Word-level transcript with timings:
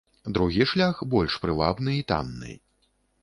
Другі 0.37 0.65
шлях 0.71 1.03
больш 1.11 1.37
прывабны 1.45 1.91
і 2.01 2.05
танны. 2.13 2.57